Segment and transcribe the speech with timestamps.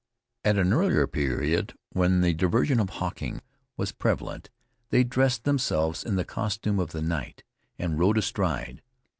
[0.43, 3.39] At an early period when the diversion of hawking
[3.77, 4.49] was prevalent,
[4.89, 7.43] they dressed themselves in the costume of the knight,
[7.77, 8.81] and rode astride.